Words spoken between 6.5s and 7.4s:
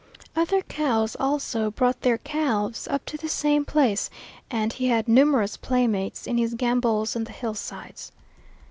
gambols on the